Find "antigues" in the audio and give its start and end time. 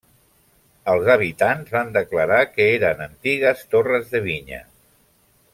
3.09-3.65